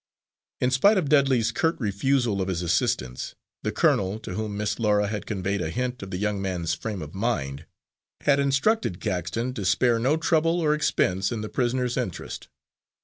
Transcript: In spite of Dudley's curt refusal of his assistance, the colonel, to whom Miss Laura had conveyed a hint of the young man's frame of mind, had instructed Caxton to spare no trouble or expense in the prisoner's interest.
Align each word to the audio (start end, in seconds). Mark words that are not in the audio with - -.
In 0.59 0.71
spite 0.71 0.97
of 0.97 1.09
Dudley's 1.09 1.51
curt 1.51 1.79
refusal 1.79 2.41
of 2.41 2.47
his 2.47 2.63
assistance, 2.63 3.35
the 3.61 3.71
colonel, 3.71 4.17
to 4.21 4.33
whom 4.33 4.57
Miss 4.57 4.79
Laura 4.79 5.05
had 5.05 5.27
conveyed 5.27 5.61
a 5.61 5.69
hint 5.69 6.01
of 6.01 6.09
the 6.09 6.17
young 6.17 6.41
man's 6.41 6.73
frame 6.73 7.03
of 7.03 7.13
mind, 7.13 7.67
had 8.21 8.39
instructed 8.39 8.99
Caxton 8.99 9.53
to 9.53 9.63
spare 9.63 9.99
no 9.99 10.17
trouble 10.17 10.59
or 10.59 10.73
expense 10.73 11.31
in 11.31 11.41
the 11.41 11.49
prisoner's 11.49 11.97
interest. 11.97 12.47